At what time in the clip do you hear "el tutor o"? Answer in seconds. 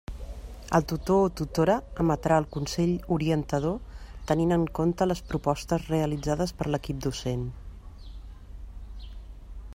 0.77-1.27